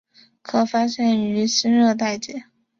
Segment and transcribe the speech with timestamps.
[0.41, 2.45] 可发现于新热带界。